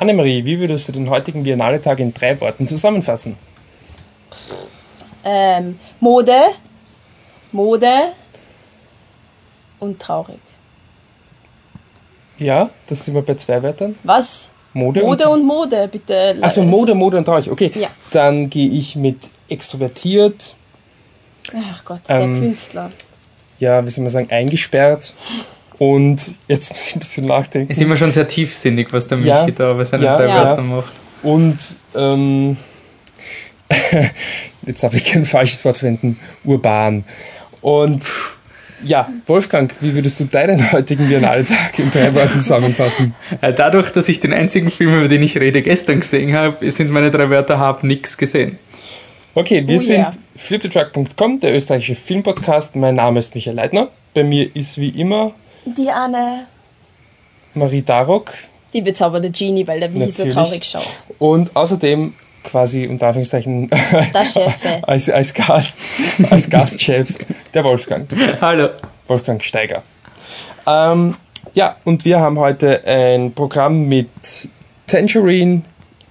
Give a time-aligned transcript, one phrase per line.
[0.00, 3.36] Annemarie, wie würdest du den heutigen Biennale-Tag in drei Worten zusammenfassen?
[5.24, 6.36] Ähm, Mode,
[7.52, 8.12] Mode
[9.80, 10.38] und traurig.
[12.38, 13.96] Ja, das sind wir bei zwei Wörtern.
[14.04, 14.50] Was?
[14.72, 16.36] Mode, Mode und, und Mode, bitte.
[16.40, 17.50] Also Mode, Mode und traurig.
[17.50, 17.88] Okay, Ja.
[18.12, 19.18] dann gehe ich mit
[19.48, 20.54] extrovertiert,
[21.72, 22.90] Ach Gott, der Ähm, Künstler.
[23.58, 25.14] ja, wie soll man sagen, eingesperrt.
[25.78, 27.70] Und jetzt muss ich ein bisschen nachdenken.
[27.70, 29.46] Ist immer schon sehr tiefsinnig, was der Michi Ja.
[29.50, 30.16] da bei seinen Ja.
[30.16, 30.44] drei Ja.
[30.46, 30.92] Wörtern macht.
[31.22, 31.58] Und
[31.96, 32.56] ähm,
[34.66, 37.04] jetzt habe ich kein falsches Wort verwenden, urban.
[37.60, 38.02] Und
[38.84, 43.14] ja, Wolfgang, wie würdest du deinen heutigen Biennale-Tag in drei Worten zusammenfassen?
[43.40, 46.90] Äh, Dadurch, dass ich den einzigen Film, über den ich rede, gestern gesehen habe, sind
[46.90, 48.58] meine drei Wörter hab nix gesehen.
[49.34, 50.12] Okay, wir Oh sind yeah.
[50.36, 52.76] fliptetruck.com, der österreichische Filmpodcast.
[52.76, 53.88] Mein Name ist Michael Leitner.
[54.14, 55.32] Bei mir ist wie immer
[55.64, 56.46] Die Anne.
[57.54, 58.32] Marie Darock
[58.72, 60.86] Die bezaubernde Genie, weil der wie so traurig schaut.
[61.18, 63.68] und außerdem quasi unter Anführungszeichen
[64.82, 65.78] als, als Gast,
[66.30, 67.08] als Gastchef
[67.52, 68.08] der Wolfgang.
[68.40, 68.68] Hallo.
[69.06, 69.82] Wolfgang Steiger.
[70.66, 71.16] Ähm,
[71.54, 74.10] ja, und wir haben heute ein Programm mit
[74.86, 75.62] Tangerine,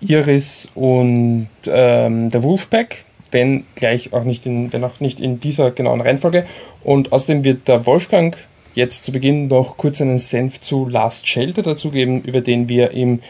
[0.02, 5.72] Iris und ähm, der Wolfpack, wenn gleich auch nicht in, wenn auch nicht in dieser
[5.72, 6.46] genauen Reihenfolge.
[6.84, 8.36] Und außerdem wird der Wolfgang
[8.78, 13.22] jetzt zu Beginn noch kurz einen Senf zu Last Shelter dazugeben, über den wir im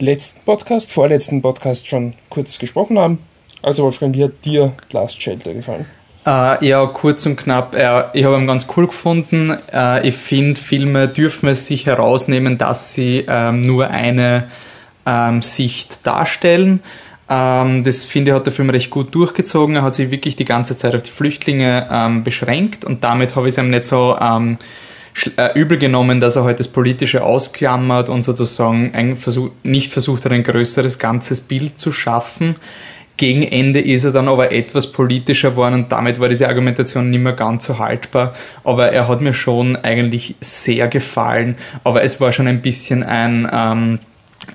[0.00, 3.20] letzten Podcast, vorletzten Podcast schon kurz gesprochen haben.
[3.62, 5.86] Also Wolfgang, wie hat dir Last Shelter gefallen?
[6.26, 7.76] Äh, ja, kurz und knapp.
[7.76, 9.56] Äh, ich habe ihn ganz cool gefunden.
[9.72, 14.48] Äh, ich finde, Filme dürfen es sich herausnehmen, dass sie ähm, nur eine
[15.06, 16.82] ähm, Sicht darstellen.
[17.30, 19.76] Ähm, das finde ich, hat der Film recht gut durchgezogen.
[19.76, 23.48] Er hat sich wirklich die ganze Zeit auf die Flüchtlinge ähm, beschränkt und damit habe
[23.48, 24.58] ich es ihm nicht so ähm,
[25.36, 30.32] äh, übel genommen, dass er halt das Politische ausklammert und sozusagen versuch, nicht versucht hat,
[30.32, 32.54] ein größeres ganzes Bild zu schaffen.
[33.16, 37.20] Gegen Ende ist er dann aber etwas politischer geworden und damit war diese Argumentation nicht
[37.20, 38.32] mehr ganz so haltbar.
[38.62, 41.56] Aber er hat mir schon eigentlich sehr gefallen.
[41.82, 43.98] Aber es war schon ein bisschen ein, ähm,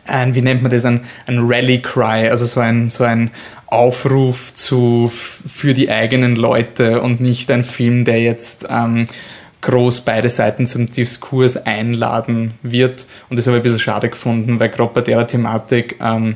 [0.05, 3.31] ein wie nennt man das, ein, ein Rally-Cry, also so ein, so ein
[3.67, 9.07] Aufruf zu, für die eigenen Leute und nicht ein Film, der jetzt ähm,
[9.61, 13.07] groß beide Seiten zum Diskurs einladen wird.
[13.29, 16.35] Und das habe ich ein bisschen schade gefunden, weil gerade bei der Thematik ähm,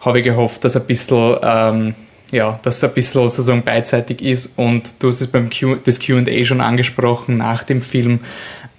[0.00, 1.94] habe ich gehofft, dass ein bisschen, ähm,
[2.30, 5.98] ja, dass es ein bisschen sozusagen beidseitig ist und du hast es beim Q, das
[5.98, 8.20] Q&A schon angesprochen nach dem Film.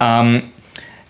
[0.00, 0.44] Ähm,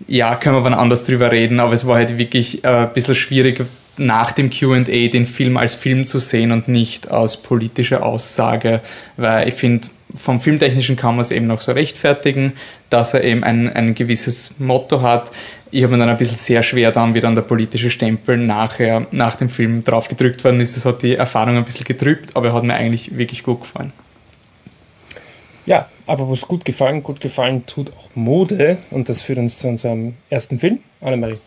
[0.06, 3.14] ja, können wir wann anders drüber reden, aber es war halt wirklich äh, ein bisschen
[3.14, 3.64] schwierig,
[3.96, 8.80] nach dem Q&A den Film als Film zu sehen und nicht als politische Aussage,
[9.16, 12.52] weil ich finde, vom Filmtechnischen kann man es eben noch so rechtfertigen,
[12.90, 15.32] dass er eben ein, ein gewisses Motto hat.
[15.70, 19.06] Ich habe mir dann ein bisschen sehr schwer dann, wie dann der politische Stempel nachher,
[19.10, 20.76] nach dem Film drauf gedrückt worden ist.
[20.76, 23.92] Das hat die Erfahrung ein bisschen getrübt, aber er hat mir eigentlich wirklich gut gefallen.
[25.66, 29.68] Ja, aber was gut gefallen, gut gefallen tut auch Mode und das führt uns zu
[29.68, 30.80] unserem ersten Film.
[31.00, 31.38] Annemarie.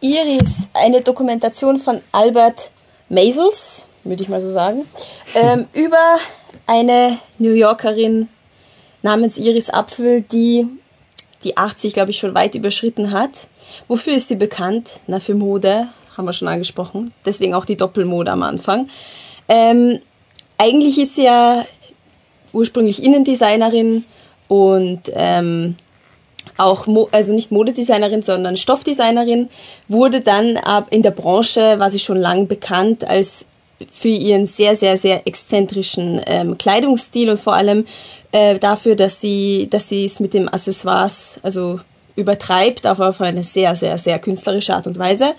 [0.00, 2.70] Iris, eine Dokumentation von Albert
[3.08, 4.84] Maisels, würde ich mal so sagen,
[5.34, 6.18] ähm, über
[6.66, 8.28] eine New Yorkerin
[9.02, 10.66] namens Iris Apfel, die
[11.44, 13.48] die 80, glaube ich, schon weit überschritten hat.
[13.88, 15.00] Wofür ist sie bekannt?
[15.06, 17.12] Na, für Mode, haben wir schon angesprochen.
[17.24, 18.88] Deswegen auch die Doppelmode am Anfang.
[19.48, 20.00] Ähm,
[20.58, 21.64] eigentlich ist sie ja
[22.52, 24.04] ursprünglich Innendesignerin
[24.48, 25.76] und ähm,
[26.58, 29.48] auch, Mo also nicht Modedesignerin, sondern Stoffdesignerin,
[29.88, 33.46] wurde dann ab in der Branche, war sie schon lang bekannt als
[33.90, 37.84] für ihren sehr, sehr, sehr exzentrischen ähm, Kleidungsstil und vor allem
[38.30, 41.80] äh, dafür, dass sie, dass sie es mit dem Accessoires, also
[42.14, 45.34] übertreibt, aber auf eine sehr, sehr, sehr künstlerische Art und Weise.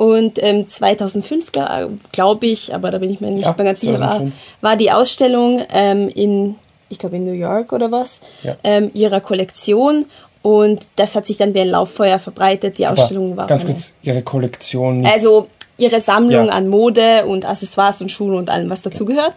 [0.00, 3.80] Und ähm, 2005, glaube glaub ich, aber da bin ich mir nicht Ja, mehr ganz
[3.82, 4.32] sicher, war, 2005.
[4.62, 6.54] war die Ausstellung ähm, in,
[6.88, 8.56] ich glaube in New York oder was, Ja.
[8.64, 10.06] ähm, ihrer Kollektion.
[10.40, 12.78] Und das hat sich dann wie ein Lauffeuer verbreitet.
[12.78, 15.04] Die Aber Ausstellung war ganz kurz, Ihre Kollektion.
[15.04, 16.52] Also ihre Sammlung Ja.
[16.52, 19.34] an Mode und Accessoires und Schuhen und allem, was dazugehört.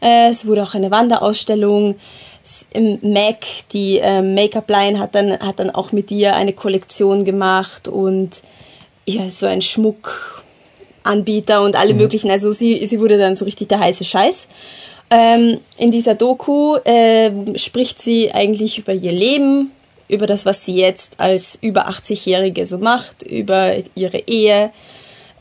[0.00, 1.96] Äh, es wurde auch eine Wanderausstellung.
[2.72, 3.44] Im MAC,
[3.74, 8.40] die ähm, Make-up-Line, hat dann, hat dann auch mit ihr eine Kollektion gemacht und
[9.06, 12.30] ja, so ein Schmuckanbieter und alle möglichen.
[12.30, 14.48] Also sie, sie wurde dann so richtig der heiße Scheiß.
[15.08, 19.70] Ähm, in dieser Doku ähm, spricht sie eigentlich über ihr Leben,
[20.08, 24.72] über das, was sie jetzt als über 80-Jährige so macht, über ihre Ehe,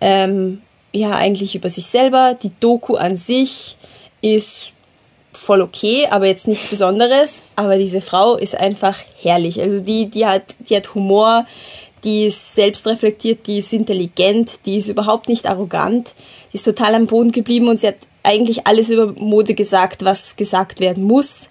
[0.01, 0.61] ähm,
[0.91, 2.37] ja, eigentlich über sich selber.
[2.41, 3.77] Die Doku an sich
[4.21, 4.71] ist
[5.33, 7.43] voll okay, aber jetzt nichts Besonderes.
[7.55, 9.61] Aber diese Frau ist einfach herrlich.
[9.61, 11.45] Also die, die hat, die hat Humor,
[12.05, 16.13] die ist selbstreflektiert, die ist intelligent, die ist überhaupt nicht arrogant,
[16.53, 20.35] die ist total am Boden geblieben und sie hat eigentlich alles über Mode gesagt, was
[20.35, 21.49] gesagt werden muss.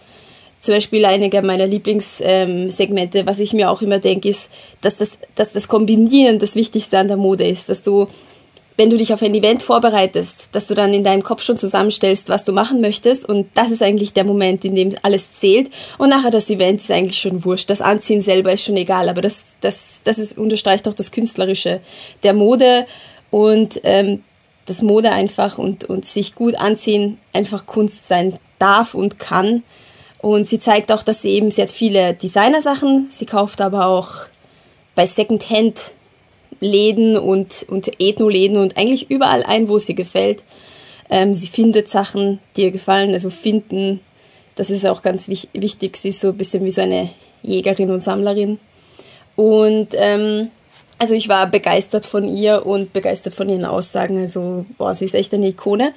[0.60, 5.18] Zum Beispiel einige meiner Lieblingssegmente, ähm, was ich mir auch immer denke, ist, dass das,
[5.34, 8.08] dass das Kombinieren das Wichtigste an der Mode ist, dass du
[8.76, 12.28] wenn du dich auf ein Event vorbereitest, dass du dann in deinem Kopf schon zusammenstellst,
[12.28, 13.28] was du machen möchtest.
[13.28, 15.70] Und das ist eigentlich der Moment, in dem alles zählt.
[15.96, 17.70] Und nachher das Event ist eigentlich schon wurscht.
[17.70, 21.80] Das Anziehen selber ist schon egal, aber das, das, das ist, unterstreicht auch das Künstlerische
[22.24, 22.86] der Mode.
[23.30, 24.24] Und ähm,
[24.66, 29.62] das Mode einfach und, und sich gut anziehen einfach Kunst sein darf und kann.
[30.18, 34.26] Und sie zeigt auch, dass sie eben, sie hat viele Designersachen, sie kauft aber auch
[34.94, 35.92] bei Secondhand
[36.60, 40.44] Läden und, und Ethno-Läden und eigentlich überall ein, wo sie gefällt.
[41.10, 44.00] Ähm, sie findet Sachen, die ihr gefallen, also finden,
[44.54, 45.96] das ist auch ganz wich wichtig.
[45.96, 47.10] Sie ist so ein bisschen wie so eine
[47.42, 48.58] Jägerin und Sammlerin.
[49.36, 50.48] Und ähm,
[50.98, 54.18] also ich war begeistert von ihr und begeistert von ihren Aussagen.
[54.18, 55.92] Also, boah, sie ist echt eine Ikone.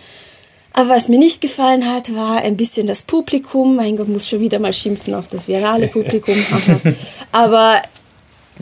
[0.73, 3.75] Aber was mir nicht gefallen hat, war ein bisschen das Publikum.
[3.75, 6.35] Mein Gott, muss schon wieder mal schimpfen auf das virale Publikum.
[7.31, 7.81] Aber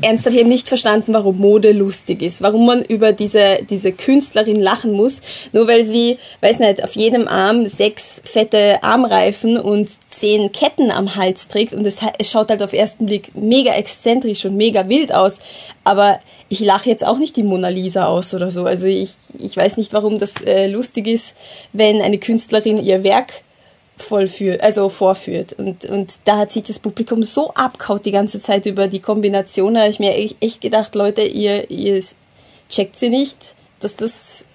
[0.01, 4.59] ernsthaft, ich habe nicht verstanden, warum Mode lustig ist, warum man über diese, diese Künstlerin
[4.59, 5.21] lachen muss,
[5.53, 11.15] nur weil sie, weiß nicht, auf jedem Arm sechs fette Armreifen und zehn Ketten am
[11.15, 15.13] Hals trägt und es, es schaut halt auf ersten Blick mega exzentrisch und mega wild
[15.13, 15.39] aus,
[15.83, 16.19] aber
[16.49, 19.77] ich lache jetzt auch nicht die Mona Lisa aus oder so, also ich, ich weiß
[19.77, 21.35] nicht, warum das äh, lustig ist,
[21.73, 23.33] wenn eine Künstlerin ihr Werk
[23.97, 25.53] vollführt, also vorführt.
[25.53, 29.75] Und, und da hat sich das Publikum so abkaut die ganze Zeit über die Kombination.
[29.75, 32.03] Da habe ich mir echt gedacht, Leute, ihr, ihr
[32.69, 34.45] checkt sie nicht, dass das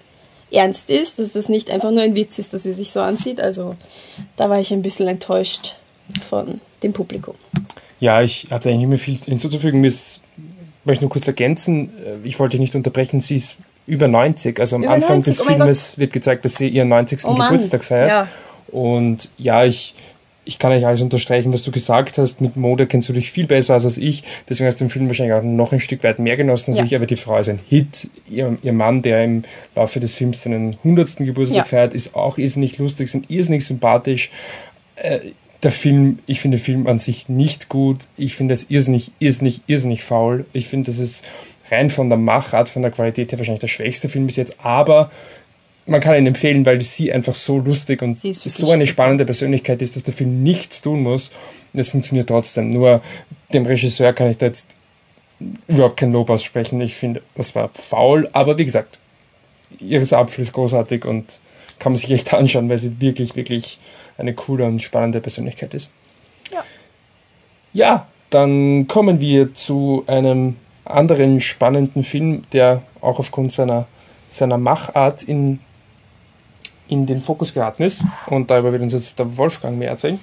[0.51, 3.39] ernst ist, dass das nicht einfach nur ein Witz ist, dass sie sich so anzieht.
[3.39, 3.75] Also
[4.35, 5.75] da war ich ein bisschen enttäuscht
[6.21, 7.35] von dem Publikum.
[7.99, 9.81] Ja, ich hatte eigentlich nicht mehr viel hinzuzufügen.
[9.81, 10.21] Mir ist,
[10.83, 11.91] möchte ich nur kurz ergänzen,
[12.23, 15.41] ich wollte dich nicht unterbrechen, sie ist über 90, also am über Anfang 90, des
[15.41, 17.25] oh Filmes wird gezeigt, dass sie ihren 90.
[17.25, 18.11] Oh Geburtstag feiert.
[18.11, 18.27] Ja.
[18.71, 19.93] Und ja, ich,
[20.43, 22.41] ich kann euch alles unterstreichen, was du gesagt hast.
[22.41, 24.23] Mit Mode kennst du dich viel besser als ich.
[24.49, 26.85] Deswegen hast du den Film wahrscheinlich auch noch ein Stück weit mehr genossen als ja.
[26.85, 26.95] ich.
[26.95, 28.09] Aber die Frau ist ein Hit.
[28.29, 29.43] Ihr, ihr Mann, der im
[29.75, 31.17] Laufe des Films seinen 100.
[31.17, 31.63] Geburtstag ja.
[31.65, 34.31] feiert, ist auch irrsinnig lustig, sind irrsinnig sympathisch.
[34.95, 35.19] Äh,
[35.63, 38.07] der Film, ich finde den Film an sich nicht gut.
[38.17, 40.45] Ich finde es irrsinnig, irrsinnig, irrsinnig faul.
[40.53, 41.23] Ich finde, das ist
[41.69, 44.65] rein von der Machart, von der Qualität her wahrscheinlich der schwächste Film bis jetzt.
[44.65, 45.11] Aber
[45.85, 49.95] man kann ihn empfehlen, weil sie einfach so lustig und so eine spannende Persönlichkeit ist,
[49.95, 51.31] dass der Film nichts tun muss.
[51.73, 52.69] Und es funktioniert trotzdem.
[52.69, 53.01] Nur
[53.53, 54.75] dem Regisseur kann ich da jetzt
[55.67, 56.81] überhaupt kein Lob aussprechen.
[56.81, 58.29] Ich finde, das war faul.
[58.33, 58.99] Aber wie gesagt,
[59.79, 61.41] ihres Apfel ist großartig und
[61.79, 63.79] kann man sich echt anschauen, weil sie wirklich, wirklich
[64.17, 65.91] eine coole und spannende Persönlichkeit ist.
[66.51, 66.63] Ja.
[67.73, 73.87] Ja, dann kommen wir zu einem anderen spannenden Film, der auch aufgrund seiner,
[74.29, 75.59] seiner Machart in
[76.91, 78.03] in den Fokus geraten ist.
[78.27, 80.19] Und darüber wird uns jetzt der Wolfgang mehr erzählen.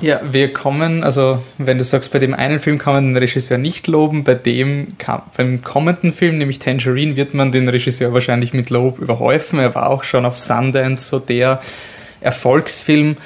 [0.00, 3.58] Ja, wir kommen, also wenn du sagst, bei dem einen Film kann man den Regisseur
[3.58, 4.96] nicht loben, bei dem,
[5.36, 9.58] beim kommenden Film, nämlich Tangerine, wird man den Regisseur wahrscheinlich mit Lob überhäufen.
[9.60, 11.60] Er war auch schon auf Sundance so der
[12.20, 13.16] Erfolgsfilm.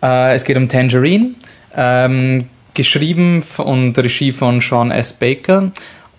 [0.00, 1.34] Äh, es geht um Tangerine,
[1.76, 5.12] ähm, geschrieben und Regie von Sean S.
[5.12, 5.72] Baker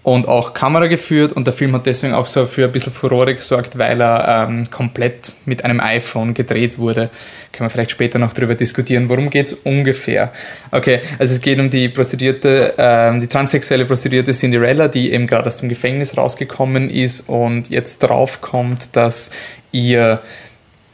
[0.03, 3.33] und auch Kamera geführt und der Film hat deswegen auch so für ein bisschen Furore
[3.33, 7.09] gesorgt, weil er ähm, komplett mit einem iPhone gedreht wurde.
[7.53, 9.07] Können wir vielleicht später noch darüber diskutieren.
[9.07, 10.33] Worum geht's ungefähr?
[10.71, 15.47] Okay, also es geht um die Prostituierte, ähm, die transsexuelle Prostituierte Cinderella, die eben gerade
[15.47, 19.31] aus dem Gefängnis rausgekommen ist und jetzt draufkommt, dass
[19.71, 20.21] ihr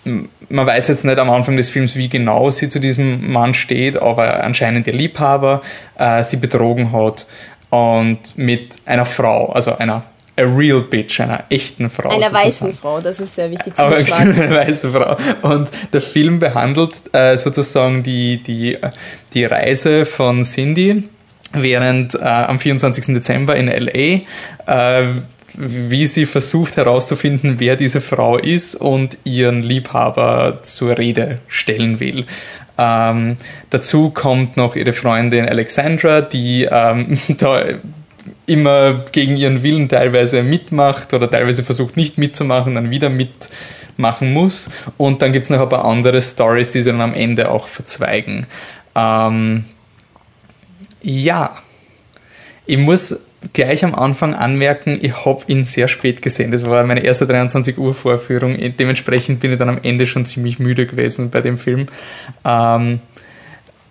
[0.05, 3.97] man weiß jetzt nicht am Anfang des Films, wie genau sie zu diesem Mann steht,
[3.97, 5.61] aber anscheinend ihr Liebhaber
[5.97, 7.25] äh, sie betrogen hat
[7.69, 10.03] und mit einer Frau, also einer
[10.39, 12.09] a real bitch, einer echten Frau.
[12.09, 13.73] Einer weißen Frau, das ist sehr wichtig.
[13.77, 15.17] Aber eine weiße Frau.
[15.41, 18.77] Und der Film behandelt äh, sozusagen die, die,
[19.33, 21.09] die Reise von Cindy
[21.53, 23.05] während äh, am 24.
[23.07, 24.21] Dezember in LA,
[25.01, 25.07] äh,
[25.55, 32.25] wie sie versucht herauszufinden, wer diese Frau ist und ihren Liebhaber zur Rede stellen will.
[32.81, 33.35] Ähm,
[33.69, 37.65] dazu kommt noch ihre Freundin Alexandra, die ähm, da
[38.45, 44.71] immer gegen ihren Willen teilweise mitmacht oder teilweise versucht nicht mitzumachen, dann wieder mitmachen muss.
[44.97, 47.67] Und dann gibt es noch ein paar andere Stories, die sie dann am Ende auch
[47.67, 48.47] verzweigen.
[48.95, 49.65] Ähm,
[51.01, 51.57] ja,
[52.65, 56.51] ich muss gleich am Anfang anmerken, ich habe ihn sehr spät gesehen.
[56.51, 58.57] Das war meine erste 23 Uhr Vorführung.
[58.77, 61.87] Dementsprechend bin ich dann am Ende schon ziemlich müde gewesen bei dem Film.
[62.45, 62.99] Ähm,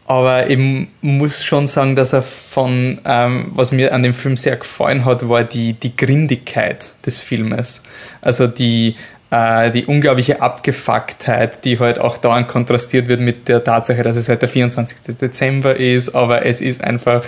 [0.07, 0.59] Aber ich
[1.02, 5.28] muss schon sagen, dass er von, ähm, was mir an dem Film sehr gefallen hat,
[5.28, 7.83] war die, die Grindigkeit des Filmes.
[8.23, 8.97] Also die,
[9.31, 14.31] äh, die unglaubliche Abgefucktheit, die halt auch dauernd kontrastiert wird mit der Tatsache, dass es
[14.31, 15.19] halt der 24.
[15.19, 17.25] Dezember ist, aber es ist einfach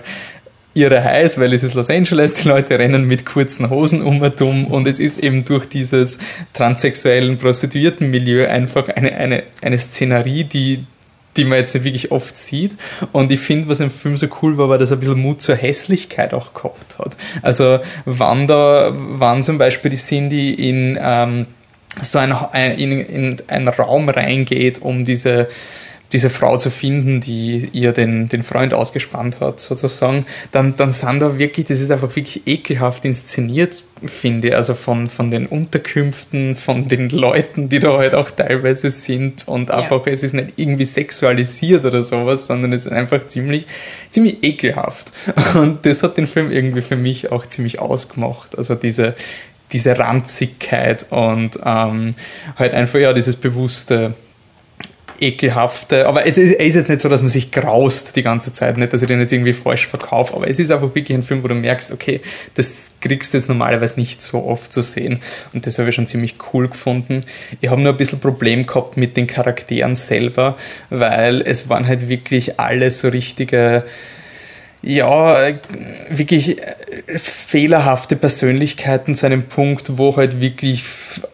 [0.75, 4.41] irre heiß, weil es ist Los Angeles, die Leute rennen mit kurzen Hosen um und
[4.41, 6.19] um und es ist eben durch dieses
[6.53, 10.85] transsexuellen Prostituiertenmilieu einfach eine, eine, eine Szenerie, die,
[11.37, 12.77] die man jetzt nicht wirklich oft sieht.
[13.11, 15.43] Und ich finde, was im Film so cool war, war, dass er ein bisschen Mut
[15.43, 17.17] zur Hässlichkeit auch gehabt hat.
[17.43, 21.47] Also, wann da, wann zum Beispiel die Cindy in, ähm,
[22.00, 22.33] so ein,
[22.79, 25.49] in, in einen Raum reingeht, um diese,
[26.12, 31.21] diese Frau zu finden, die ihr den, den Freund ausgespannt hat, sozusagen, dann, dann sind
[31.21, 34.57] da wirklich, das ist einfach wirklich ekelhaft inszeniert, finde ich.
[34.57, 39.71] Also von, von den Unterkünften, von den Leuten, die da halt auch teilweise sind und
[39.71, 40.12] einfach, ja.
[40.12, 43.67] es ist nicht irgendwie sexualisiert oder sowas, sondern es ist einfach ziemlich,
[44.11, 45.12] ziemlich ekelhaft.
[45.55, 48.59] Und das hat den Film irgendwie für mich auch ziemlich ausgemacht.
[48.59, 49.14] Also diese,
[49.73, 52.11] diese Ranzigkeit und ähm,
[52.57, 54.14] halt einfach ja dieses bewusste
[55.21, 58.93] ekelhafte, aber es ist, jetzt nicht so, dass man sich graust die ganze Zeit, nicht,
[58.93, 61.49] dass ich den jetzt irgendwie falsch verkaufe, aber es ist einfach wirklich ein Film, wo
[61.49, 62.21] du merkst, okay,
[62.55, 65.21] das kriegst du jetzt normalerweise nicht so oft zu sehen
[65.53, 67.21] und das habe ich schon ziemlich cool gefunden.
[67.61, 70.57] Ich habe nur ein bisschen Problem gehabt mit den Charakteren selber,
[70.89, 73.85] weil es waren halt wirklich alle so richtige
[74.83, 75.53] ja,
[76.09, 80.85] wirklich äh, fehlerhafte Persönlichkeiten zu einem Punkt, wo halt wirklich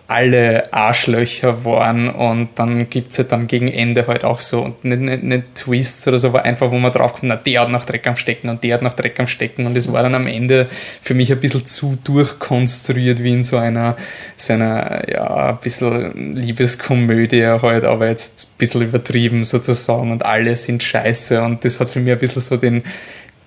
[0.08, 5.22] alle Arschlöcher waren und dann gibt's halt dann gegen Ende halt auch so nicht, nicht,
[5.22, 8.16] nicht Twists oder so, aber einfach, wo man draufkommt, na, der hat noch Dreck am
[8.16, 10.66] Stecken und der hat noch Dreck am Stecken und es war dann am Ende
[11.00, 13.96] für mich ein bisschen zu durchkonstruiert wie in so einer,
[14.36, 20.56] so einer, ja, ein bisschen Liebeskomödie halt, aber jetzt ein bisschen übertrieben sozusagen und alle
[20.56, 22.82] sind scheiße und das hat für mich ein bisschen so den,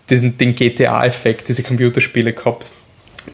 [0.09, 2.71] diesen, den GTA-Effekt, diese Computerspiele gehabt,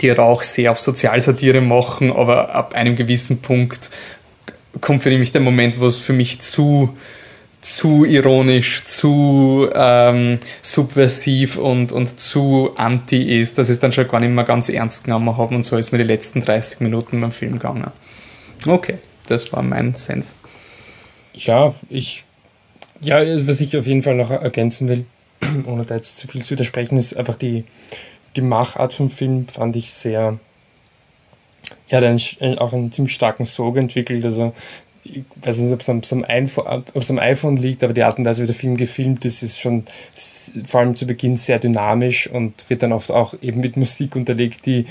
[0.01, 3.89] die halt auch sehr auf Sozialsatire machen, aber ab einem gewissen Punkt
[4.81, 6.95] kommt für mich der Moment, wo es für mich zu
[7.65, 14.07] zu ironisch, zu ähm, subversiv und, und zu anti ist, dass ich es dann schon
[14.07, 17.19] gar nicht mehr ganz ernst genommen habe und so ist mir die letzten 30 Minuten
[17.19, 17.89] beim Film gegangen.
[18.67, 20.25] Okay, das war mein Senf.
[21.33, 22.23] Ja, ich,
[23.01, 23.17] ja,
[23.47, 25.05] was ich auf jeden Fall noch ergänzen will,
[25.65, 27.65] ohne da jetzt zu viel zu widersprechen, ist einfach die,
[28.35, 30.39] die Machart vom Film, fand ich sehr.
[31.87, 32.19] Ja, dann
[32.57, 34.25] auch einen ziemlich starken Sog entwickelt.
[34.25, 34.53] Also,
[35.03, 38.47] ich weiß nicht, ob es am, am iPhone liegt, aber die Art und Weise, wie
[38.47, 39.83] der Film gefilmt ist, ist schon
[40.65, 44.65] vor allem zu Beginn sehr dynamisch und wird dann oft auch eben mit Musik unterlegt,
[44.65, 44.85] die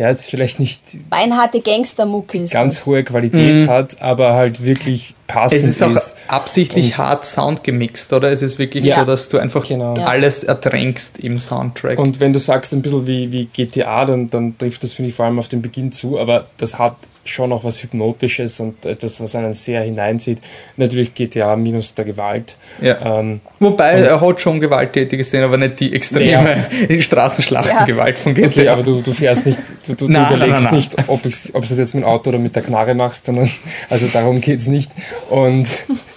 [0.00, 0.80] ja, jetzt vielleicht nicht
[1.10, 2.86] beinharte Gangstermucke ganz das.
[2.86, 3.68] hohe Qualität mhm.
[3.68, 5.64] hat, aber halt wirklich passend ist.
[5.64, 6.16] Es ist auch ist.
[6.26, 8.32] absichtlich hart Sound gemixt, oder?
[8.32, 9.00] Es ist wirklich ja.
[9.00, 9.92] so, dass du einfach genau.
[9.92, 11.98] alles ertränkst im Soundtrack.
[11.98, 15.16] Und wenn du sagst ein bisschen wie, wie GTA, dann, dann trifft das, finde ich,
[15.16, 19.20] vor allem auf den Beginn zu, aber das hat schon auch was Hypnotisches und etwas,
[19.20, 20.38] was einen sehr hineinzieht.
[20.76, 22.56] Natürlich GTA minus der Gewalt.
[22.80, 23.20] Ja.
[23.20, 27.02] Ähm, Wobei er hat schon gewalttätige Szenen, aber nicht die extreme ja.
[27.02, 28.22] Straßenschlachtengewalt ja.
[28.22, 28.46] von GTA.
[28.46, 31.54] Okay, aber du, du fährst nicht, du, du, nein, überlegst nein, nein, nicht, ob, ich,
[31.54, 33.50] ob du es jetzt mit dem Auto oder mit der Knarre machst, sondern
[33.88, 34.90] also darum geht es nicht.
[35.28, 35.68] Und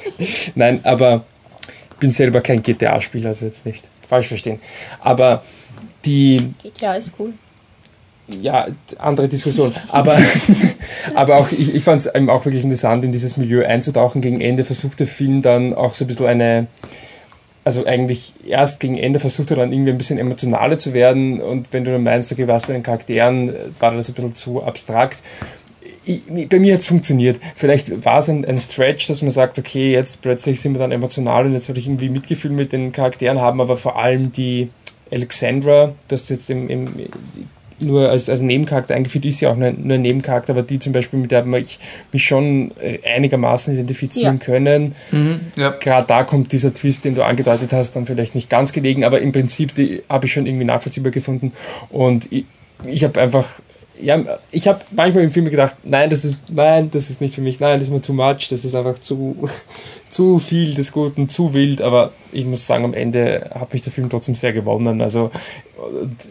[0.55, 1.25] nein, aber
[1.91, 4.59] ich bin selber kein GTA-Spieler, also jetzt nicht falsch verstehen.
[5.01, 5.43] Aber
[6.05, 6.53] die.
[6.61, 7.33] GTA ist cool
[8.27, 9.73] ja, andere Diskussion.
[9.89, 10.17] Aber,
[11.15, 14.21] aber auch, ich, ich fand es auch wirklich interessant, in dieses Milieu einzutauchen.
[14.21, 16.67] Gegen Ende versucht der Film dann auch so ein bisschen eine,
[17.65, 21.41] also eigentlich erst gegen Ende versucht er dann irgendwie ein bisschen emotionaler zu werden.
[21.41, 24.63] Und wenn du dann meinst, okay, was bei den Charakteren, war das ein bisschen zu
[24.63, 25.21] abstrakt.
[26.05, 27.39] Ich, bei mir hat es funktioniert.
[27.55, 30.91] Vielleicht war es ein, ein, Stretch, dass man sagt, okay, jetzt plötzlich sind wir dann
[30.91, 34.69] emotional und jetzt soll ich irgendwie Mitgefühl mit den Charakteren haben, aber vor allem die
[35.11, 36.89] Alexandra, das jetzt im, im
[37.79, 40.93] nur als, als Nebencharakter eingeführt ist, ja auch nur, nur ein Nebencharakter, aber die zum
[40.93, 41.79] Beispiel, mit der ich
[42.11, 42.71] mich schon
[43.05, 44.45] einigermaßen identifizieren ja.
[44.45, 44.95] können.
[45.11, 45.71] Mhm, ja.
[45.71, 49.21] Gerade da kommt dieser Twist, den du angedeutet hast, dann vielleicht nicht ganz gelegen, aber
[49.21, 49.71] im Prinzip
[50.09, 51.53] habe ich schon irgendwie nachvollziehbar gefunden.
[51.89, 52.45] Und ich,
[52.85, 53.59] ich habe einfach
[54.01, 54.19] ja,
[54.51, 57.59] ich habe manchmal im Film gedacht, nein, das ist, nein, das ist nicht für mich,
[57.59, 59.49] nein, das ist mir too much, das ist einfach zu,
[60.13, 63.91] zu viel des Guten, zu wild, aber ich muss sagen, am Ende hat mich der
[63.91, 65.01] Film trotzdem sehr gewonnen.
[65.01, 65.31] Also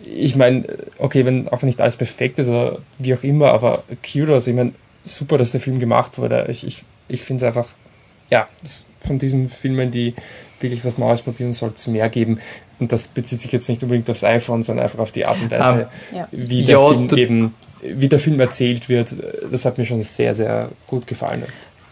[0.06, 0.64] ich meine,
[0.98, 4.72] okay, wenn auch nicht alles perfekt ist oder wie auch immer, aber Kudos, ich meine,
[5.02, 6.46] super, dass der Film gemacht wurde.
[6.48, 7.70] Ich, ich, ich finde es einfach,
[8.30, 8.46] ja,
[9.00, 10.14] von diesen Filmen, die
[10.60, 12.38] wirklich was Neues probieren, soll es mehr geben.
[12.78, 15.50] Und das bezieht sich jetzt nicht unbedingt aufs iPhone, sondern einfach auf die Art und
[15.50, 16.28] Weise, um, ja.
[16.30, 19.16] wie der ja, Film eben, wie der Film erzählt wird.
[19.50, 21.42] Das hat mir schon sehr, sehr gut gefallen.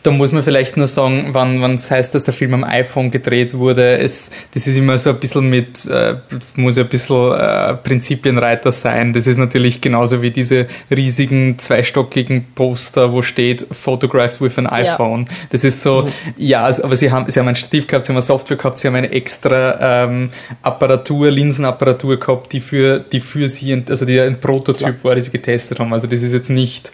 [0.03, 3.53] Da muss man vielleicht nur sagen, wann es heißt, dass der Film am iPhone gedreht
[3.55, 3.99] wurde.
[3.99, 6.17] Es, das ist immer so ein bisschen mit, äh,
[6.57, 9.13] muss ja ein bisschen äh, Prinzipienreiter sein.
[9.13, 15.27] Das ist natürlich genauso wie diese riesigen zweistockigen Poster, wo steht Photographed with an iPhone.
[15.29, 15.37] Ja.
[15.51, 18.17] Das ist so, ja, also, aber sie haben, sie haben ein Stativ gehabt, sie haben
[18.17, 20.31] eine Software gehabt, sie haben eine extra ähm,
[20.63, 25.31] Apparatur, Linsenapparatur gehabt, die für, die für sie, also die ein Prototyp war, die sie
[25.31, 25.93] getestet haben.
[25.93, 26.91] Also das ist jetzt nicht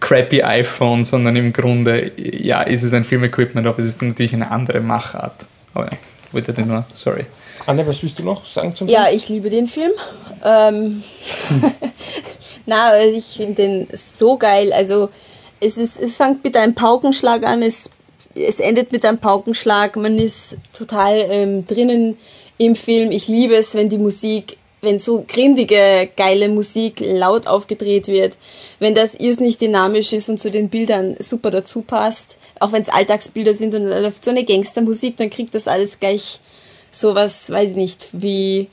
[0.00, 4.50] crappy iPhone, sondern im Grunde, ja, ist es ein Filmequipment, aber es ist natürlich eine
[4.50, 5.46] andere Machart.
[5.74, 5.98] Aber ja,
[6.32, 7.26] wollte den nur, sorry.
[7.66, 8.98] Anne, was willst du noch sagen zum Film?
[8.98, 9.92] Ja, ich liebe den Film.
[10.44, 11.02] Ähm,
[12.66, 14.72] Na, also ich finde den so geil.
[14.72, 15.10] Also
[15.60, 17.90] es, ist, es fängt mit einem Paukenschlag an, es,
[18.34, 19.96] es endet mit einem Paukenschlag.
[19.96, 22.16] Man ist total ähm, drinnen
[22.58, 23.10] im Film.
[23.10, 28.36] Ich liebe es, wenn die Musik wenn so grindige, geile Musik laut aufgedreht wird,
[28.78, 32.88] wenn das irrsinnig dynamisch ist und zu den Bildern super dazu passt, auch wenn es
[32.88, 36.40] Alltagsbilder sind und dann läuft so eine Gangstermusik, dann kriegt das alles gleich
[36.92, 38.68] sowas, weiß ich nicht, wie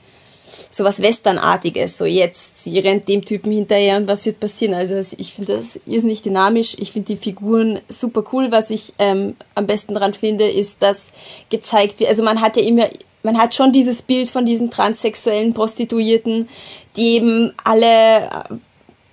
[0.71, 1.97] sowas Westernartiges.
[1.97, 4.74] So jetzt, sie rennt dem Typen hinterher und was wird passieren?
[4.74, 6.75] Also ich finde das irrsinnig dynamisch.
[6.79, 8.51] Ich finde die Figuren super cool.
[8.51, 11.12] Was ich ähm, am besten dran finde, ist, dass
[11.50, 12.88] gezeigt wird, also man hat ja immer
[13.25, 16.48] man hat schon dieses Bild von diesen transsexuellen Prostituierten,
[16.96, 18.29] die eben alle äh,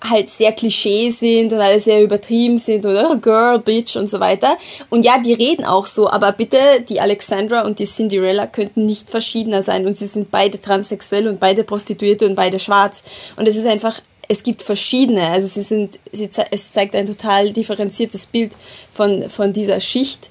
[0.05, 4.59] halt sehr Klischee sind und alle sehr übertrieben sind oder Girl, Bitch und so weiter.
[4.91, 9.11] Und ja, die reden auch so, aber bitte, die Alexandra und die Cinderella könnten nicht
[9.11, 13.03] verschiedener sein und sie sind beide transsexuell und beide Prostituierte und beide schwarz.
[13.37, 17.53] Und es ist einfach, es gibt verschiedene, also sie sind, sie, es zeigt ein total
[17.53, 18.53] differenziertes Bild
[18.91, 20.31] von, von dieser Schicht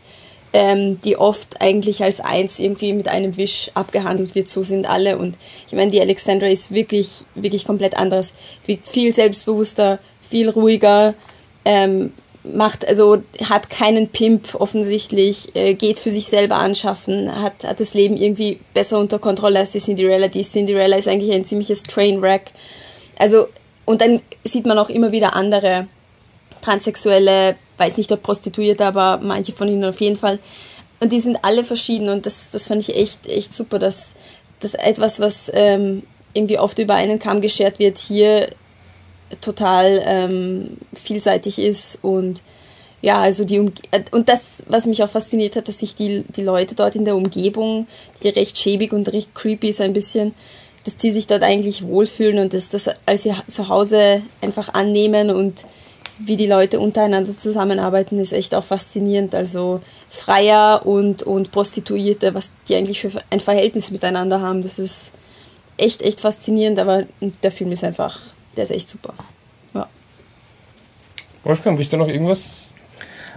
[0.54, 4.50] ähm, die oft eigentlich als eins irgendwie mit einem Wisch abgehandelt wird.
[4.50, 5.18] So sind alle.
[5.18, 8.34] Und ich meine, die Alexandra ist wirklich, wirklich komplett anderes.
[8.66, 11.14] Wirkt viel selbstbewusster, viel ruhiger,
[11.64, 12.12] ähm,
[12.44, 17.94] macht, also hat keinen Pimp offensichtlich, äh, geht für sich selber anschaffen, hat, hat das
[17.94, 20.28] Leben irgendwie besser unter Kontrolle als die Cinderella.
[20.28, 22.52] Die Cinderella ist eigentlich ein ziemliches Trainwreck.
[23.18, 23.48] Also,
[23.86, 25.88] und dann sieht man auch immer wieder andere
[26.62, 30.40] transsexuelle weiß nicht, ob Prostituierte, aber manche von ihnen auf jeden Fall.
[31.00, 34.14] Und die sind alle verschieden und das, das fand ich echt, echt super, dass,
[34.60, 38.48] dass etwas, was ähm, irgendwie oft über einen Kamm geschert wird, hier
[39.42, 42.44] total ähm, vielseitig ist und
[43.02, 43.72] ja, also die Umge
[44.12, 47.16] und das, was mich auch fasziniert hat, dass sich die, die Leute dort in der
[47.16, 47.88] Umgebung,
[48.22, 50.36] die recht schäbig und recht creepy ist ein bisschen,
[50.84, 55.66] dass die sich dort eigentlich wohlfühlen und dass das als ihr Zuhause einfach annehmen und
[56.26, 59.36] wie die Leute untereinander zusammenarbeiten, ist echt auch faszinierend.
[59.36, 65.14] Also Freier und, und Prostituierte, was die eigentlich für ein Verhältnis miteinander haben, das ist
[65.78, 67.04] echt, echt faszinierend, aber
[67.44, 68.20] der Film ist einfach,
[68.56, 69.14] der ist echt super.
[69.74, 69.88] Ja.
[71.44, 72.72] Wolfgang, willst du noch irgendwas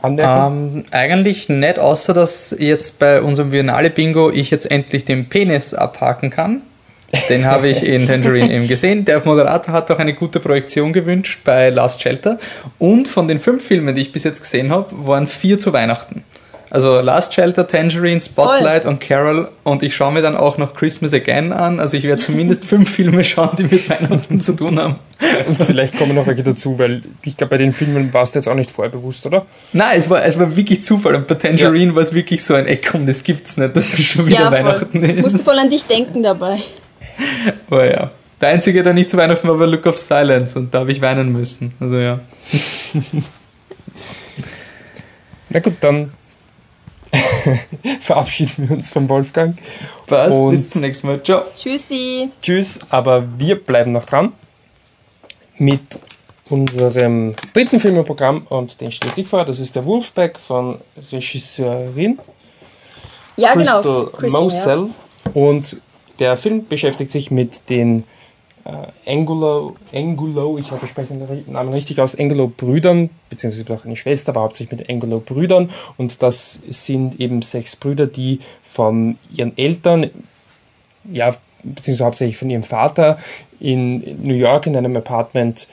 [0.02, 6.30] ähm, eigentlich nicht, außer dass jetzt bei unserem Biennale-Bingo ich jetzt endlich den Penis abhaken
[6.30, 6.62] kann.
[7.28, 9.04] Den habe ich in Tangerine eben gesehen.
[9.04, 12.38] Der Moderator hat auch eine gute Projektion gewünscht bei Last Shelter.
[12.78, 16.24] Und von den fünf Filmen, die ich bis jetzt gesehen habe, waren vier zu Weihnachten.
[16.74, 18.92] Also Last Shelter, Tangerine, Spotlight Voll.
[18.92, 19.48] und Carol.
[19.62, 21.78] Und ich schaue mir dann auch noch Christmas Again an.
[21.78, 24.96] Also ich werde zumindest fünf Filme schauen, die mit Weihnachten zu tun haben.
[25.46, 28.48] Und vielleicht kommen noch welche dazu, weil ich glaube, bei den Filmen war es jetzt
[28.48, 29.46] auch nicht vorher bewusst, oder?
[29.72, 31.14] Nein, es war, es war wirklich Zufall.
[31.14, 31.94] Und bei Tangerine ja.
[31.94, 34.50] war es wirklich so ein, ey komm, das gibt's nicht, dass das schon wieder ja,
[34.50, 35.24] Weihnachten ist.
[35.24, 36.58] Du musst voll an dich denken dabei.
[37.70, 38.10] Oh ja.
[38.40, 41.00] Der einzige, der nicht zu Weihnachten war, war Look of Silence und da habe ich
[41.00, 41.74] weinen müssen.
[41.80, 42.20] Also ja.
[45.48, 46.12] Na gut, dann
[48.00, 49.56] verabschieden wir uns von Wolfgang.
[50.08, 50.34] Was?
[50.34, 51.22] Und Bis zum nächsten Mal.
[51.22, 51.42] Ciao.
[51.56, 52.30] Tschüssi.
[52.42, 54.32] Tschüss, aber wir bleiben noch dran
[55.56, 56.00] mit
[56.50, 59.44] unserem dritten Filmprogramm und den stellt sich vor.
[59.44, 60.80] Das ist der Wolfpack von
[61.12, 62.18] Regisseurin
[63.36, 63.80] ja, genau.
[63.80, 64.88] Crystal, Crystal Mosel.
[65.24, 65.30] Ja.
[65.32, 65.80] Und
[66.18, 68.04] der Film beschäftigt sich mit den
[68.64, 73.96] äh, Angulo, Angulo, ich hoffe, ich spreche den Namen richtig aus, Angulo-Brüdern, beziehungsweise auch eine
[73.96, 75.70] Schwester, aber hauptsächlich mit Angulo-Brüdern.
[75.96, 80.10] Und das sind eben sechs Brüder, die von ihren Eltern,
[81.10, 83.18] ja, beziehungsweise hauptsächlich von ihrem Vater
[83.60, 85.68] in New York in einem Apartment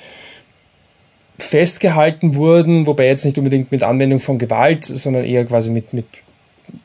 [1.37, 6.05] festgehalten wurden, wobei jetzt nicht unbedingt mit Anwendung von Gewalt, sondern eher quasi mit, mit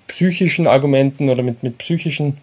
[0.06, 2.38] psychischen Argumenten oder mit, mit psychischen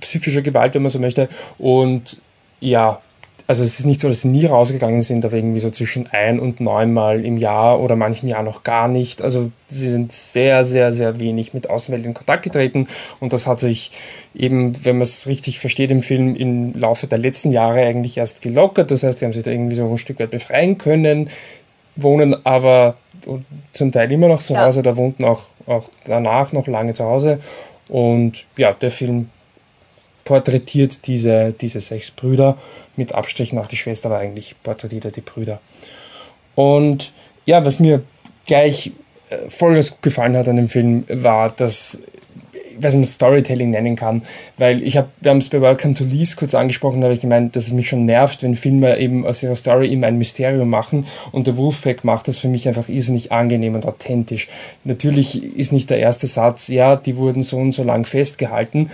[0.00, 1.28] psychischer Gewalt, wenn man so möchte.
[1.58, 2.20] Und
[2.60, 3.00] ja,
[3.48, 6.40] also es ist nicht so, dass sie nie rausgegangen sind, aber irgendwie so zwischen ein
[6.40, 9.22] und neunmal im Jahr oder manchen Jahr noch gar nicht.
[9.22, 12.88] Also sie sind sehr, sehr, sehr wenig mit Außenwelt in Kontakt getreten
[13.20, 13.92] und das hat sich
[14.34, 18.42] eben, wenn man es richtig versteht im Film, im Laufe der letzten Jahre eigentlich erst
[18.42, 18.90] gelockert.
[18.90, 21.30] Das heißt, sie haben sich da irgendwie so ein Stück weit befreien können,
[21.94, 22.96] wohnen aber
[23.72, 24.66] zum Teil immer noch zu ja.
[24.66, 27.38] Hause, da wohnten auch, auch danach noch lange zu Hause.
[27.88, 29.30] Und ja, der Film
[30.26, 32.58] porträtiert diese, diese sechs Brüder,
[32.96, 35.60] mit Abstrichen auch die Schwester, aber eigentlich porträtiert er die Brüder.
[36.54, 37.12] Und
[37.46, 38.02] ja, was mir
[38.44, 38.92] gleich
[39.30, 42.02] äh, gut gefallen hat an dem Film, war, dass
[42.78, 44.22] was man Storytelling nennen kann,
[44.58, 47.20] weil ich habe, wir haben es bei Welcome to Lease kurz angesprochen, da habe ich
[47.20, 50.68] gemeint, dass es mich schon nervt, wenn Filme eben aus ihrer Story immer ein Mysterium
[50.68, 54.48] machen und der Wolfpack macht das für mich einfach irrsinnig angenehm und authentisch.
[54.84, 58.90] Natürlich ist nicht der erste Satz, ja, die wurden so und so lang festgehalten,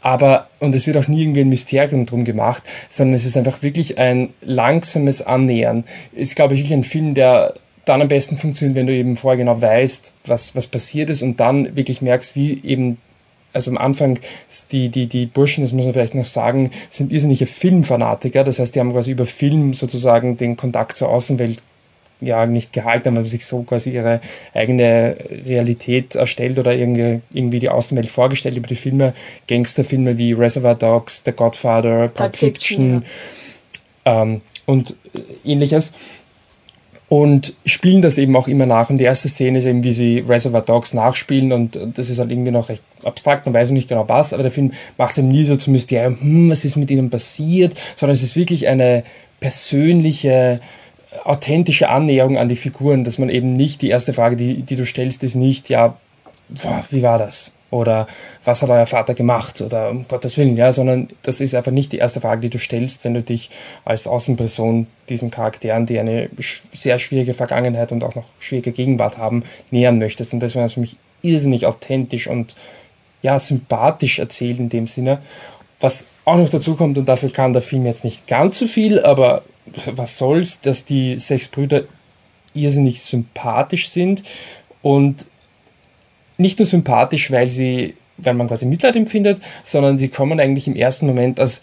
[0.00, 3.62] aber, und es wird auch nie irgendwie ein Mysterium drum gemacht, sondern es ist einfach
[3.62, 5.84] wirklich ein langsames Annähern.
[6.12, 9.38] Ist, glaube ich, wirklich ein Film, der dann am besten funktioniert, wenn du eben vorher
[9.38, 12.98] genau weißt, was, was passiert ist und dann wirklich merkst, wie eben
[13.52, 14.18] also am Anfang,
[14.70, 18.44] die, die, die Burschen, das muss man vielleicht noch sagen, sind irrsinnige Filmfanatiker.
[18.44, 21.60] Das heißt, die haben quasi über Film sozusagen den Kontakt zur Außenwelt
[22.20, 24.20] ja nicht gehalten, haben sich so quasi ihre
[24.54, 29.14] eigene Realität erstellt oder irgendwie, irgendwie die Außenwelt vorgestellt über die Filme.
[29.48, 33.04] Gangsterfilme wie Reservoir Dogs, The Godfather, Pulp, Pulp Fiction, Fiction
[34.06, 34.22] ja.
[34.22, 34.96] ähm, und
[35.44, 35.92] ähnliches
[37.10, 38.88] und spielen das eben auch immer nach.
[38.88, 42.30] Und die erste Szene ist eben, wie sie Reservoir Dogs nachspielen und das ist halt
[42.30, 45.28] irgendwie noch recht abstrakt, man weiß nicht genau was, aber der Film macht es eben
[45.28, 49.02] nie so zum Mysterium, hm, was ist mit ihnen passiert, sondern es ist wirklich eine
[49.40, 50.60] persönliche,
[51.24, 54.86] authentische Annäherung an die Figuren, dass man eben nicht, die erste Frage, die, die du
[54.86, 55.96] stellst, ist nicht, ja,
[56.48, 57.52] boah, wie war das?
[57.70, 58.08] oder
[58.44, 61.92] was hat euer Vater gemacht oder um Gottes Willen, ja, sondern das ist einfach nicht
[61.92, 63.50] die erste Frage, die du stellst, wenn du dich
[63.84, 66.28] als Außenperson diesen Charakteren, die eine
[66.72, 70.34] sehr schwierige Vergangenheit und auch noch schwierige Gegenwart haben, nähern möchtest.
[70.34, 72.54] Und das war für mich irrsinnig authentisch und
[73.22, 75.18] ja, sympathisch erzählt in dem Sinne.
[75.78, 79.00] Was auch noch dazu kommt, und dafür kann der Film jetzt nicht ganz so viel,
[79.00, 79.42] aber
[79.86, 81.84] was soll's, dass die sechs Brüder
[82.54, 84.22] irrsinnig sympathisch sind
[84.82, 85.26] und
[86.38, 90.74] nicht nur sympathisch, weil sie, weil man quasi Mitleid empfindet, sondern sie kommen eigentlich im
[90.74, 91.62] ersten Moment als,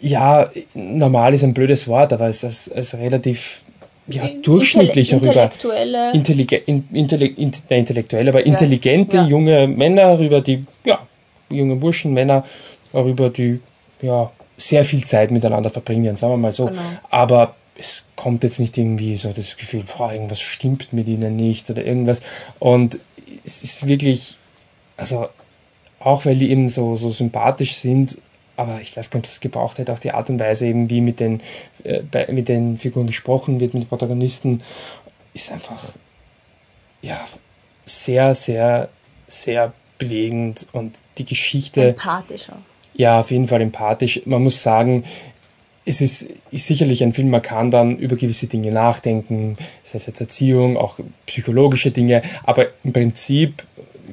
[0.00, 3.62] ja, normal ist ein blödes Wort, aber als, als, als relativ
[4.08, 6.12] ja, durchschnittlich intellektuelle.
[6.12, 9.26] Intellige, intelle, intellektuelle, aber intelligente ja.
[9.26, 11.06] junge Männer rüber, die, ja,
[11.50, 12.44] junge Burschen, Männer,
[12.92, 13.60] darüber, die,
[14.00, 16.66] ja, sehr viel Zeit miteinander verbringen, sagen wir mal so.
[16.66, 16.80] Genau.
[17.08, 21.70] Aber es kommt jetzt nicht irgendwie so das Gefühl, boah, irgendwas stimmt mit ihnen nicht
[21.70, 22.22] oder irgendwas.
[22.58, 22.98] Und
[23.44, 24.36] es ist wirklich,
[24.96, 25.28] also
[26.00, 28.18] auch weil die eben so, so sympathisch sind,
[28.56, 30.90] aber ich weiß gar nicht, ob das gebraucht hätte, auch die Art und Weise eben,
[30.90, 31.40] wie mit den,
[31.84, 34.62] äh, bei, mit den Figuren gesprochen wird, mit den Protagonisten,
[35.32, 35.92] ist einfach,
[37.00, 37.24] ja,
[37.84, 38.88] sehr, sehr,
[39.28, 41.90] sehr bewegend und die Geschichte.
[41.90, 42.58] Empathischer.
[42.98, 44.22] Ja, auf jeden Fall empathisch.
[44.26, 45.04] Man muss sagen,
[45.86, 50.06] es ist, ist sicherlich ein Film, man kann dann über gewisse Dinge nachdenken, sei es
[50.06, 53.62] jetzt Erziehung, auch psychologische Dinge, aber im Prinzip,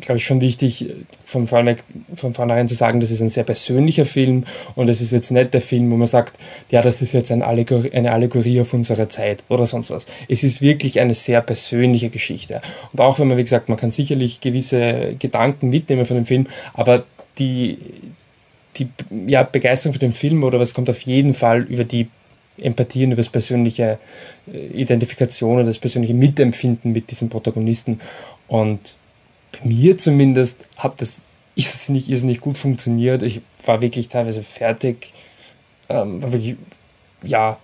[0.02, 0.92] glaube ich, schon wichtig,
[1.26, 1.78] von, vorne,
[2.16, 4.46] von vornherein zu sagen, das ist ein sehr persönlicher Film
[4.76, 6.38] und es ist jetzt nicht der Film, wo man sagt,
[6.70, 10.06] ja, das ist jetzt eine Allegorie, eine Allegorie auf unsere Zeit oder sonst was.
[10.30, 12.62] Es ist wirklich eine sehr persönliche Geschichte.
[12.94, 16.48] Und auch wenn man, wie gesagt, man kann sicherlich gewisse Gedanken mitnehmen von dem Film,
[16.76, 17.04] aber
[17.40, 17.80] die,
[18.78, 18.90] die
[19.28, 22.08] ja, Begeisterung für den Film oder was kommt auf jeden Fall über die
[22.58, 24.00] Empathie und über das persönliche
[24.52, 28.00] äh, Identifikation oder das persönliche Mitempfinden mit diesen Protagonisten.
[28.48, 28.96] Und
[29.52, 33.24] bei mir zumindest hat das irrsinnig, irrsinnig gut funktioniert.
[33.24, 35.14] Ich war wirklich teilweise fertig,
[35.90, 36.56] ähm, war wirklich,
[37.24, 37.58] ja,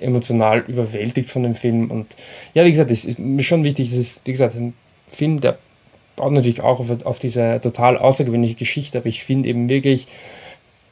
[0.00, 1.90] emotional überwältigt von dem Film.
[1.90, 2.16] Und
[2.52, 4.74] ja, wie gesagt, es ist mir schon wichtig, es ist, wie gesagt, ein
[5.06, 5.58] Film, der
[6.16, 10.06] baut natürlich auch auf, auf diese total außergewöhnliche Geschichte, aber ich finde eben wirklich,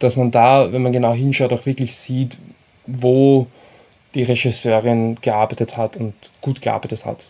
[0.02, 2.36] dass man da, wenn man genau hinschaut, auch wirklich sieht,
[2.86, 3.46] wo
[4.14, 7.24] die Regisseurin gearbeitet hat und gut gearbeitet hat.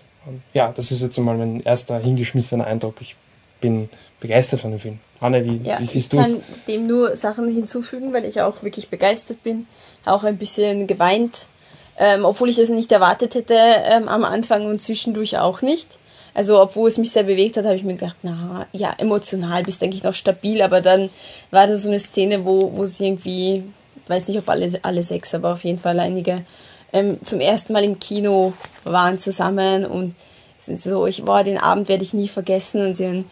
[0.53, 2.97] Ja, das ist jetzt einmal mein erster hingeschmissener Eindruck.
[3.01, 3.17] Ich
[3.61, 3.89] bin
[4.21, 4.99] begeistert von dem Film.
[5.21, 6.19] Anne, wie, ja, wie siehst du?
[6.19, 9.67] Ich kann dem nur Sachen hinzufügen, weil ich auch wirklich begeistert bin.
[10.05, 11.47] Auch ein bisschen geweint,
[11.99, 15.89] ähm, obwohl ich es nicht erwartet hätte ähm, am Anfang und zwischendurch auch nicht.
[16.35, 19.81] Also, obwohl es mich sehr bewegt hat, habe ich mir gedacht, na, ja, emotional bist
[19.81, 21.11] du eigentlich noch stabil, aber dann
[21.51, 23.65] war da so eine Szene, wo, wo sie irgendwie,
[24.07, 26.45] weiß nicht, ob alle, alle sechs, aber auf jeden Fall einige,
[26.93, 30.15] ähm, zum ersten Mal im Kino waren zusammen und
[30.59, 33.25] sind so, ich, boah, den Abend werde ich nie vergessen und sie waren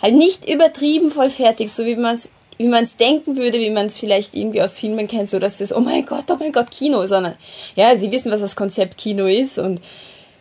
[0.00, 3.70] halt nicht übertrieben voll fertig, so wie man es wie man es denken würde, wie
[3.70, 6.52] man es vielleicht irgendwie aus Filmen kennt, so dass das, oh mein Gott, oh mein
[6.52, 7.36] Gott, Kino, sondern
[7.76, 9.80] ja, sie wissen, was das Konzept Kino ist und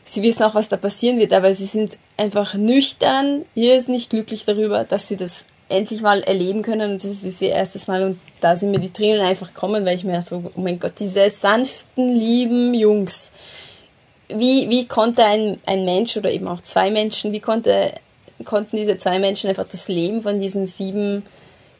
[0.08, 4.84] sie wissen auch, was da passieren wird, aber sie sind einfach nüchtern, nicht glücklich darüber,
[4.84, 6.91] dass sie das endlich mal erleben können.
[6.91, 8.04] Und das ist ihr erstes Mal.
[8.04, 10.93] Und da sind mir die Tränen einfach kommen, weil ich mir dachte, oh mein Gott,
[11.00, 13.32] diese sanften, lieben Jungs,
[14.30, 17.93] wie, wie konnte ein, ein Mensch oder eben auch zwei Menschen, wie konnte,
[18.43, 21.24] konnten diese zwei Menschen einfach das Leben von diesen sieben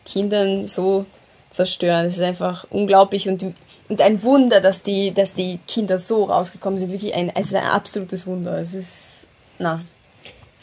[0.06, 1.06] Kindern so
[1.50, 2.06] zerstören?
[2.06, 3.28] Das ist einfach unglaublich.
[3.28, 3.54] Und,
[3.90, 6.92] und ein Wunder, dass die, dass die Kinder so rausgekommen sind.
[6.92, 8.58] Wirklich ein, es ist ein absolutes Wunder.
[8.60, 9.28] Es ist,
[9.60, 9.84] na,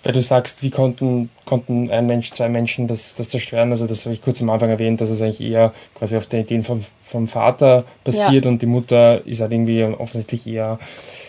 [0.04, 3.70] weil du sagst, wie konnten, konnten ein Mensch, zwei Menschen das, das zerstören?
[3.70, 6.42] Also das habe ich kurz am Anfang erwähnt, dass es eigentlich eher quasi auf den
[6.42, 8.50] Ideen vom, vom Vater basiert ja.
[8.50, 10.78] und die Mutter ist halt irgendwie offensichtlich eher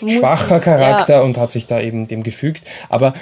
[0.02, 1.22] muss schwacher es, Charakter ja.
[1.22, 2.64] und hat sich da eben dem gefügt.
[2.90, 3.14] Aber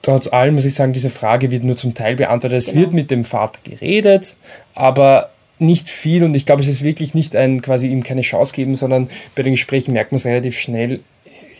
[0.00, 2.56] trotz allem muss ich sagen, diese Frage wird nur zum Teil beantwortet.
[2.56, 2.80] Es genau.
[2.80, 4.38] wird mit dem Vater geredet,
[4.74, 5.28] aber
[5.60, 8.76] nicht viel und ich glaube, es ist wirklich nicht ein quasi ihm keine Chance geben,
[8.76, 11.00] sondern bei den Gesprächen merkt man es relativ schnell.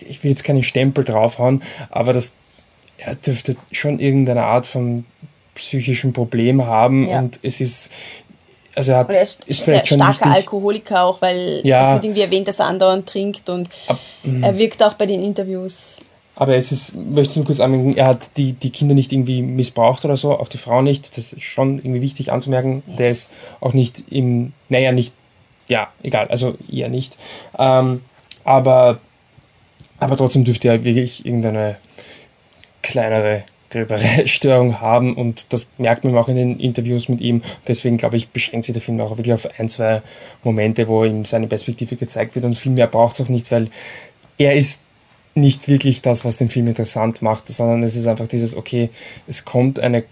[0.09, 2.35] Ich will jetzt keinen Stempel draufhauen, aber das
[2.99, 5.05] er dürfte schon irgendeine Art von
[5.55, 7.19] psychischen Problem haben ja.
[7.19, 7.93] und es ist
[8.75, 10.31] also er, hat, er ist, ist vielleicht schon starker.
[10.31, 14.57] Alkoholiker auch, weil ja, es wird irgendwie erwähnt, dass er andauernd trinkt und ab, er
[14.57, 16.01] wirkt auch bei den Interviews.
[16.41, 19.43] Aber es ist, möchte ich nur kurz anmerken, er hat die, die Kinder nicht irgendwie
[19.43, 21.17] missbraucht oder so, auch die Frau nicht.
[21.17, 22.85] Das ist schon irgendwie wichtig anzumerken.
[22.87, 22.97] Yes.
[22.97, 25.13] Der ist auch nicht im, naja, nicht,
[25.67, 27.17] ja, egal, also eher nicht.
[27.59, 28.03] Ähm,
[28.45, 29.01] aber,
[29.99, 31.77] aber trotzdem dürfte er wirklich irgendeine
[32.83, 33.43] kleinere,
[34.27, 37.43] Störung haben und das merkt man auch in den Interviews mit ihm.
[37.67, 40.03] Deswegen glaube ich, beschränkt sich der Film auch wirklich auf ein, zwei
[40.45, 43.71] Momente, wo ihm seine Perspektive gezeigt wird und viel mehr braucht es auch nicht, weil
[44.39, 44.85] er ist
[45.35, 48.91] nicht wirklich das, was den Film interessant macht, sondern es ist einfach dieses, okay,
[49.27, 50.05] es kommt eine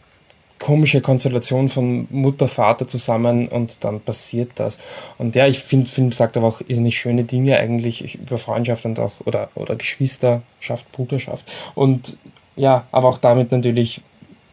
[0.58, 4.78] komische Konstellation von Mutter, Vater zusammen und dann passiert das.
[5.18, 8.98] Und ja, ich finde, Film sagt aber auch nicht schöne Dinge eigentlich über Freundschaft und
[8.98, 11.44] auch, oder, oder Geschwisterschaft, Bruderschaft.
[11.74, 12.16] Und
[12.56, 14.00] ja, aber auch damit natürlich,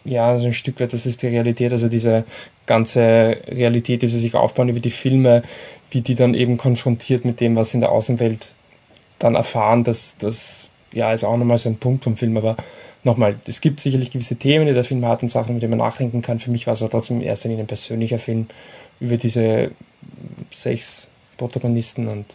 [0.04, 2.26] ja, so ein Stück weit, das ist die Realität, also diese
[2.66, 5.44] ganze Realität, die sie sich aufbauen über die Filme,
[5.90, 8.54] wie die dann eben konfrontiert mit dem, was in der Außenwelt
[9.24, 12.58] dann erfahren, das, das ja, ist auch nochmal so ein Punkt vom Film, aber
[13.04, 15.80] nochmal, es gibt sicherlich gewisse Themen, die der Film hat und Sachen, mit denen man
[15.80, 16.40] nachdenken kann.
[16.40, 18.48] Für mich war es aber trotzdem in erster Linie ein persönlicher Film
[19.00, 19.72] über diese
[20.52, 22.26] sechs Protagonisten und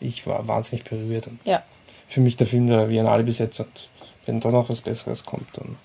[0.00, 1.26] ich war wahnsinnig berührt.
[1.26, 1.62] Und ja.
[2.08, 3.90] Für mich der Film der Biennale bis jetzt und
[4.24, 5.76] wenn da noch was Besseres kommt, dann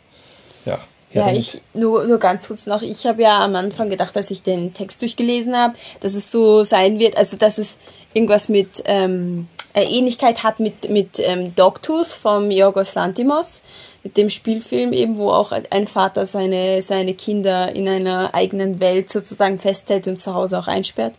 [0.65, 0.79] ja.
[1.13, 2.81] Ja, ich nur, nur ganz kurz noch.
[2.81, 6.63] Ich habe ja am Anfang gedacht, dass ich den Text durchgelesen habe, dass es so
[6.63, 7.77] sein wird, also dass es
[8.13, 13.63] irgendwas mit ähm, Ähnlichkeit hat mit, mit ähm, Dogtooth vom Yorgos Lantimos,
[14.03, 19.11] mit dem Spielfilm eben, wo auch ein Vater seine, seine Kinder in einer eigenen Welt
[19.11, 21.13] sozusagen festhält und zu Hause auch einsperrt.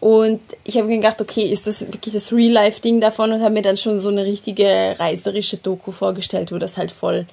[0.00, 3.62] Und ich habe mir gedacht, okay, ist das wirklich das Real-Life-Ding davon und habe mir
[3.62, 7.26] dann schon so eine richtige reißerische Doku vorgestellt, wo das halt voll,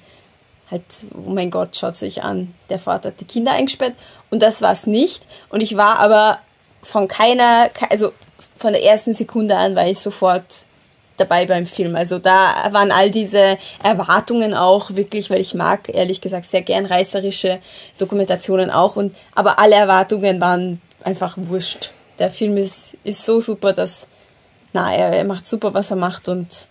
[0.70, 0.82] halt,
[1.14, 3.94] oh mein Gott, schaut sich an, der Vater hat die Kinder eingesperrt
[4.30, 5.26] und das war es nicht.
[5.50, 6.38] Und ich war aber
[6.82, 8.12] von keiner, also
[8.56, 10.66] von der ersten Sekunde an war ich sofort
[11.16, 11.94] dabei beim Film.
[11.94, 16.86] Also da waren all diese Erwartungen auch wirklich, weil ich mag ehrlich gesagt sehr gern
[16.86, 17.60] reißerische
[17.98, 21.90] Dokumentationen auch und aber alle Erwartungen waren einfach wurscht
[22.22, 24.08] der Film ist, ist so super, dass,
[24.72, 26.68] na, er, er macht super, was er macht und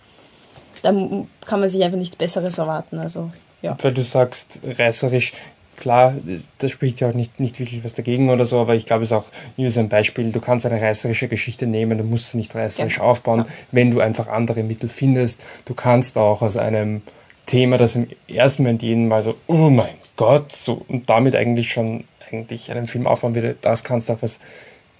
[0.81, 2.99] da kann man sich einfach nichts Besseres erwarten.
[2.99, 3.31] Also,
[3.61, 3.77] ja.
[3.81, 5.33] Weil du sagst, reißerisch,
[5.81, 6.13] klar,
[6.59, 9.09] da spricht ja auch nicht, nicht wirklich was dagegen oder so, aber ich glaube, es
[9.09, 9.25] ist auch
[9.57, 13.03] so ein Beispiel, du kannst eine reißerische Geschichte nehmen, du musst sie nicht reißerisch ja.
[13.03, 15.43] aufbauen, wenn du einfach andere Mittel findest.
[15.65, 17.01] Du kannst auch aus einem
[17.47, 21.73] Thema, das im ersten Moment jeden Mal so, oh mein Gott, so, und damit eigentlich
[21.73, 24.39] schon eigentlich einen Film aufbauen würde, das kannst du auch was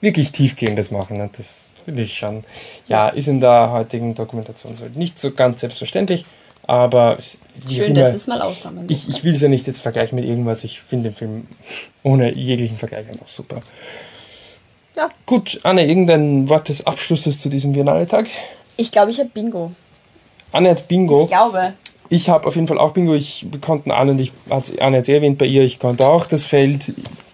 [0.01, 1.21] wirklich tiefgehendes machen.
[1.21, 2.43] Und das finde ich schon,
[2.87, 6.25] ja, ist in der heutigen Dokumentation so nicht so ganz selbstverständlich.
[6.71, 7.17] Aber
[7.69, 10.63] schön, dass es mal Ausnahmen Ich, ich will es ja nicht jetzt vergleichen mit irgendwas.
[10.63, 11.47] Ich finde den Film
[12.01, 13.59] ohne jeglichen Vergleich einfach super.
[14.95, 15.09] Ja.
[15.25, 18.27] Gut, Anne, irgendein Wort des Abschlusses zu diesem Biennale-Tag?
[18.77, 19.73] Ich glaube, ich habe Bingo.
[20.53, 21.23] Anne hat Bingo.
[21.23, 21.73] Ich glaube.
[22.07, 23.15] Ich habe auf jeden Fall auch Bingo.
[23.15, 26.45] Ich konnte Anne und ich, hat Anne jetzt erwähnt bei ihr, ich konnte auch das
[26.45, 26.93] Feld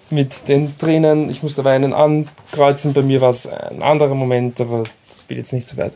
[0.10, 1.30] mit den Tränen.
[1.30, 2.94] Ich musste weinen ankreuzen.
[2.94, 5.94] Bei mir war es ein anderer Moment, aber ich will jetzt nicht so weit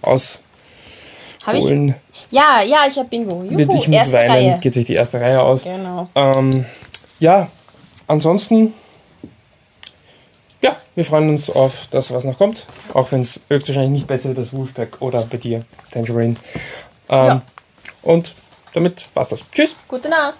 [0.00, 0.40] aus.
[1.54, 1.94] Ich?
[2.30, 3.42] Ja, ja, ich habe Bingo.
[3.42, 4.58] Juhu, mit Ich muss weinen Reihe.
[4.60, 5.64] geht sich die erste Reihe aus.
[5.64, 6.08] Genau.
[6.14, 6.64] Ähm,
[7.20, 7.48] ja,
[8.06, 8.74] ansonsten,
[10.60, 12.66] ja, wir freuen uns auf das, was noch kommt.
[12.94, 16.34] Auch wenn es höchstwahrscheinlich nicht besser wird als Wolfpack oder bei dir, Tangerine.
[17.08, 17.42] Ähm, ja.
[18.02, 18.34] Und
[18.74, 19.44] damit war's das.
[19.52, 19.74] Tschüss.
[19.88, 20.34] Gute Nacht.